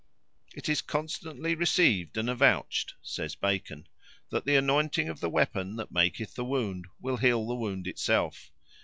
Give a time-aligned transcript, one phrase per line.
[0.55, 3.87] "It is constantly received and avouched," says Bacon,
[4.31, 8.49] "that the anointing of the weapon that maketh the wound will heal the wound itself.